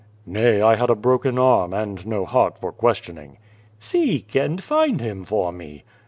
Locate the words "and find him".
4.33-5.23